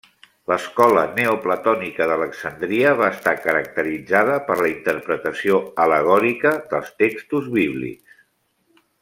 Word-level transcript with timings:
L'Escola 0.51 1.01
neoplatònica 1.17 2.07
d'Alexandria 2.11 2.93
va 3.01 3.09
estar 3.17 3.33
caracteritzada 3.43 4.39
per 4.49 4.57
la 4.63 4.71
interpretació 4.73 5.61
al·legòrica 5.85 6.57
dels 6.73 6.91
textos 7.05 7.53
bíblics. 7.61 8.19